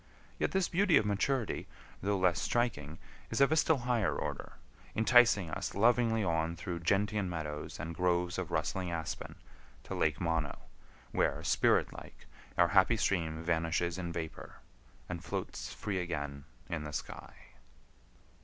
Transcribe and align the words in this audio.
Yet 0.39 0.49
this 0.49 0.67
beauty 0.67 0.97
of 0.97 1.05
maturity, 1.05 1.67
though 2.01 2.17
less 2.17 2.41
striking, 2.41 2.97
is 3.29 3.39
of 3.39 3.51
a 3.51 3.55
still 3.55 3.77
higher 3.77 4.15
order, 4.15 4.53
enticing 4.95 5.51
us 5.51 5.75
lovingly 5.75 6.23
on 6.23 6.55
through 6.55 6.79
gentian 6.79 7.29
meadows 7.29 7.79
and 7.79 7.93
groves 7.93 8.39
of 8.39 8.49
rustling 8.49 8.89
aspen 8.89 9.35
to 9.83 9.93
Lake 9.93 10.19
Mono, 10.19 10.57
where, 11.11 11.43
spirit 11.43 11.93
like, 11.93 12.25
our 12.57 12.69
happy 12.69 12.97
stream 12.97 13.43
vanishes 13.43 13.99
in 13.99 14.11
vapor, 14.11 14.55
and 15.07 15.23
floats 15.23 15.71
free 15.71 15.99
again 15.99 16.45
in 16.67 16.83
the 16.83 16.93
sky. 16.93 17.35